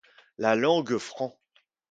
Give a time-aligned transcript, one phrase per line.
[0.39, 1.37] La langue fran